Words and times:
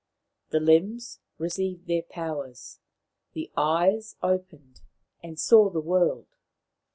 The 0.49 0.59
limbs 0.59 1.19
received 1.37 1.85
their 1.85 2.01
powers, 2.01 2.79
the 3.33 3.51
eyes 3.55 4.15
opened 4.23 4.81
and 5.21 5.39
saw 5.39 5.69
the 5.69 5.79
world. 5.79 6.25